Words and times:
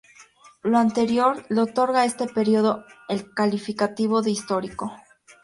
Lo 0.63 0.79
anterior 0.79 1.45
le 1.49 1.61
otorga 1.61 1.99
a 2.01 2.05
este 2.05 2.25
periodo 2.25 2.83
el 3.07 3.31
calificativo 3.35 4.23
de 4.23 4.31
histórico. 4.31 4.91